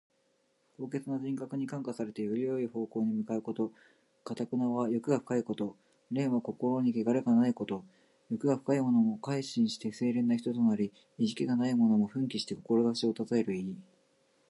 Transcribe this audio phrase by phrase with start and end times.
[0.79, 3.71] 高潔な人格に感化されて、よい方向に向かうこと。
[4.25, 5.77] 「頑」は欲が深いこと。
[6.09, 7.83] 「廉」は心にけがれがないこと。
[8.31, 13.75] 欲が深いものも改心して清廉な人となり、意気地がないものも奮起して志を立てる意。